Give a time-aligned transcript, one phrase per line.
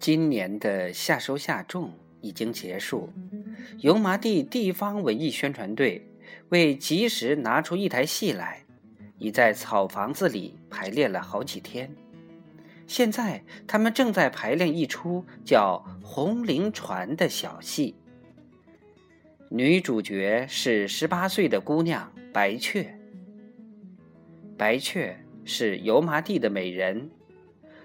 [0.00, 1.92] 今年的夏收夏种
[2.22, 3.12] 已经结束，
[3.80, 6.08] 油麻地地方文艺宣传队
[6.48, 8.64] 为及时拿出一台戏来，
[9.18, 11.94] 已在草房子里排练了好几天。
[12.86, 17.94] 现在他们正在排练一出叫《红菱船》的小戏，
[19.50, 22.98] 女主角是十八岁的姑娘白雀。
[24.56, 25.14] 白雀
[25.44, 27.10] 是油麻地的美人。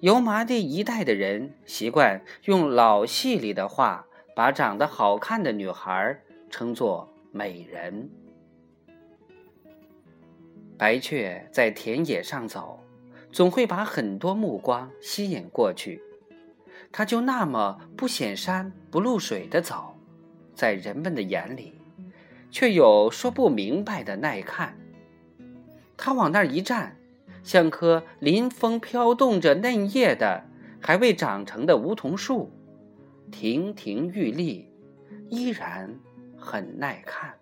[0.00, 8.10] 油麻地一带的人习惯用老戏里的话，把长得好看的女孩称作美人。
[10.76, 12.78] 白雀在田野上走，
[13.32, 16.02] 总会把很多目光吸引过去。
[16.92, 19.96] 它就那么不显山不露水的走，
[20.54, 21.80] 在人们的眼里，
[22.50, 24.76] 却有说不明白的耐看。
[25.96, 26.94] 它往那儿一站。
[27.46, 30.42] 像棵临风飘动着嫩叶的
[30.80, 32.50] 还未长成的梧桐树，
[33.30, 34.68] 亭亭玉立，
[35.28, 35.96] 依然
[36.36, 37.32] 很耐看。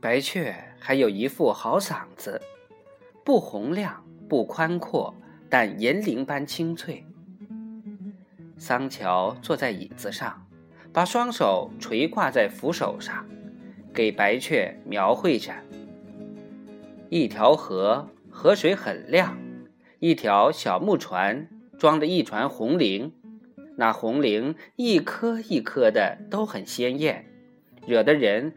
[0.00, 2.40] 白雀还有一副好嗓子，
[3.24, 5.14] 不洪亮，不宽阔，
[5.48, 7.06] 但银铃般清脆。
[8.58, 10.44] 桑乔坐在椅子上，
[10.92, 13.24] 把双手垂挂在扶手上，
[13.94, 15.54] 给白雀描绘着。
[17.14, 19.36] 一条河，河水很亮；
[20.00, 21.48] 一条小木船，
[21.78, 23.12] 装着一船红菱。
[23.76, 27.30] 那红菱一颗一颗的都很鲜艳，
[27.86, 28.56] 惹得人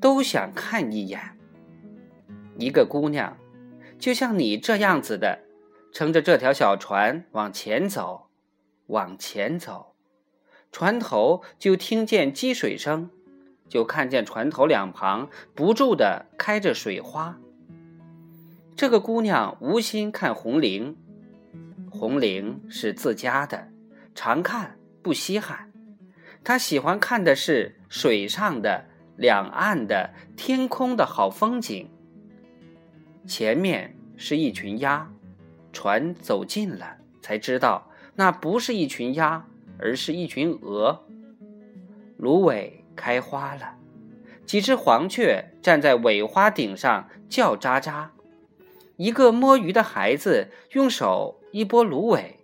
[0.00, 1.36] 都想看一眼。
[2.56, 3.36] 一个姑娘，
[3.98, 5.40] 就像你这样子的，
[5.92, 8.30] 撑着这条小船往前走，
[8.86, 9.94] 往前走，
[10.72, 13.10] 船头就听见积水声，
[13.68, 17.38] 就看见船头两旁不住的开着水花。
[18.78, 20.96] 这个姑娘无心看红菱，
[21.90, 23.66] 红菱是自家的，
[24.14, 25.72] 常看不稀罕。
[26.44, 28.84] 她喜欢看的是水上的、
[29.16, 31.90] 两岸的、天空的好风景。
[33.26, 35.10] 前面是一群鸭，
[35.72, 39.44] 船走近了，才知道那不是一群鸭，
[39.80, 41.04] 而是一群鹅。
[42.16, 43.74] 芦苇开花了，
[44.46, 48.10] 几只黄雀站在苇花顶上叫喳喳。
[48.98, 52.40] 一个摸鱼的孩子用手一拨芦苇，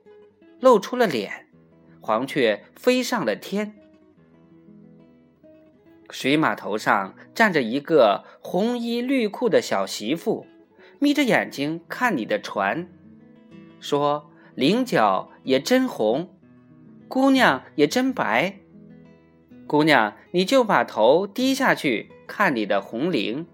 [0.61, 1.49] 露出了脸，
[2.01, 3.75] 黄雀飞上了天。
[6.11, 10.47] 水码头上站着一个红衣绿裤的小媳妇，
[11.01, 12.89] 眯着眼睛看你的船，
[13.81, 16.39] 说：“菱角也真红，
[17.09, 18.61] 姑娘也真白。
[19.67, 23.45] 姑娘，你就把头低下去看你的红菱，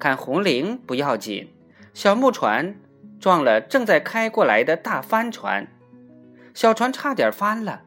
[0.00, 1.50] 看红菱不要紧。”
[1.98, 2.76] 小木船
[3.18, 5.66] 撞了正在开过来的大帆船，
[6.54, 7.82] 小船差点翻了。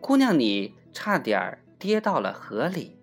[0.00, 2.96] 姑娘，你差点跌到了河里。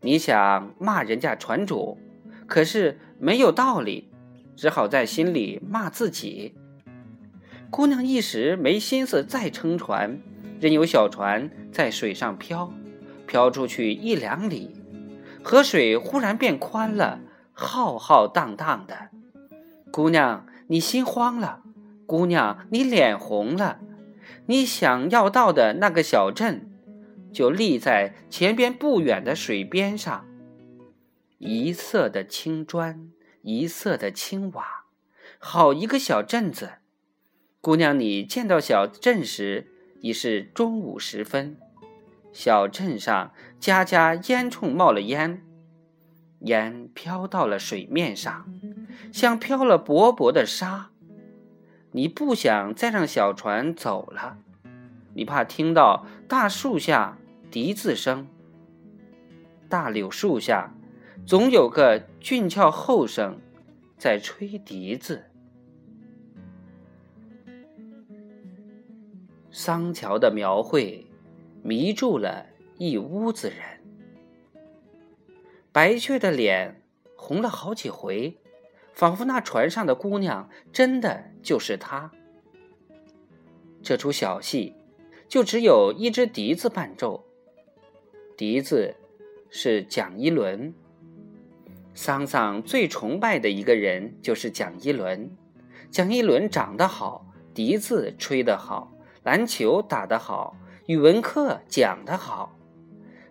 [0.00, 1.98] 你想骂人家船主，
[2.46, 4.10] 可是没有道理，
[4.56, 6.54] 只好在心里骂自己。
[7.70, 10.18] 姑娘一时没心思再撑船，
[10.60, 12.72] 任由小船在水上飘，
[13.26, 14.74] 飘出去一两里，
[15.44, 17.20] 河水忽然变宽了，
[17.52, 19.11] 浩浩荡荡的。
[19.92, 21.62] 姑娘，你心慌了；
[22.06, 23.78] 姑娘，你脸红了。
[24.46, 26.72] 你想要到的那个小镇，
[27.30, 30.26] 就立在前边不远的水边上。
[31.36, 33.10] 一色的青砖，
[33.42, 34.86] 一色的青瓦，
[35.38, 36.70] 好一个小镇子。
[37.60, 39.70] 姑娘，你见到小镇时，
[40.00, 41.58] 已是中午时分。
[42.32, 45.42] 小镇上家家烟囱冒了烟，
[46.40, 48.46] 烟飘到了水面上。
[49.12, 50.90] 像飘了薄薄的沙，
[51.92, 54.38] 你不想再让小船走了，
[55.14, 57.18] 你怕听到大树下
[57.50, 58.28] 笛子声。
[59.68, 60.74] 大柳树下，
[61.26, 63.38] 总有个俊俏后生
[63.96, 65.24] 在吹笛子。
[69.50, 71.06] 桑乔的描绘
[71.62, 72.46] 迷住了
[72.78, 73.80] 一屋子人，
[75.70, 76.82] 白雀的脸
[77.16, 78.41] 红了好几回。
[78.92, 82.10] 仿佛那船上的姑娘真的就是她。
[83.82, 84.76] 这出小戏
[85.28, 87.24] 就只有一支笛子伴奏，
[88.36, 88.94] 笛子
[89.50, 90.72] 是蒋一伦。
[91.94, 95.36] 桑桑最崇拜的一个人就是蒋一伦。
[95.90, 98.92] 蒋一伦长得好，笛子吹得好，
[99.24, 100.56] 篮球打得好，
[100.86, 102.56] 语文课讲得好。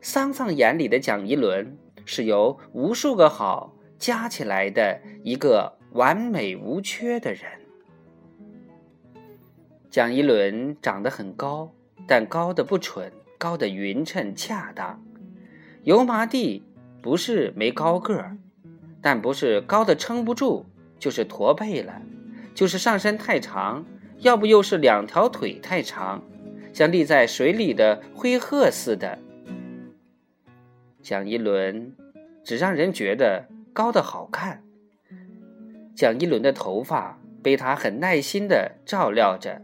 [0.02, 3.74] 桑桑眼里的蒋一伦是由无数个好。
[4.02, 7.44] 加起来的一个完美无缺的人。
[9.92, 11.72] 蒋一伦长得很高，
[12.08, 15.00] 但高的不蠢，高的匀称恰当。
[15.84, 16.64] 油麻地
[17.00, 18.36] 不是没高个儿，
[19.04, 20.66] 但不是高的撑不住，
[20.98, 22.02] 就是驼背了，
[22.56, 23.86] 就是上身太长，
[24.18, 26.24] 要不又是两条腿太长，
[26.74, 29.20] 像立在水里的灰鹤似的。
[31.04, 31.96] 蒋一伦
[32.44, 34.64] 只让人觉得高的好看。
[35.96, 39.62] 蒋一伦的头发被他很耐心的照料着。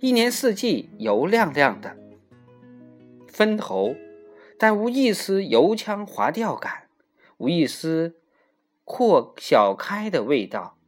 [0.00, 1.96] 一年四季油亮亮的，
[3.26, 3.96] 分头，
[4.58, 6.84] 但无一丝油腔滑调感，
[7.38, 8.16] 无一丝
[8.84, 10.78] 阔小开的味道。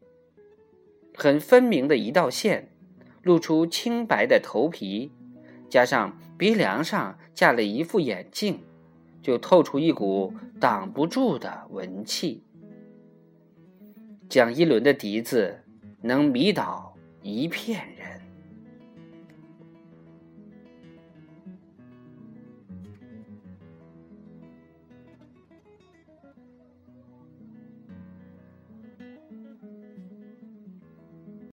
[1.17, 2.71] 很分明的一道线，
[3.23, 5.13] 露出清白的头皮，
[5.69, 8.63] 加上鼻梁上架了一副眼镜，
[9.21, 12.45] 就透出一股挡不住的文气。
[14.31, 15.59] 蒋一伦的笛子
[16.03, 18.00] 能迷倒一片人。